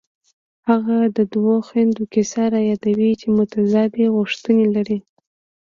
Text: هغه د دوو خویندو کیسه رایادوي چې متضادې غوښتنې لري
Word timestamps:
هغه 0.69 0.97
د 1.17 1.19
دوو 1.33 1.55
خویندو 1.67 2.03
کیسه 2.13 2.43
رایادوي 2.55 3.11
چې 3.21 3.27
متضادې 3.37 4.05
غوښتنې 4.15 4.67
لري 4.75 4.97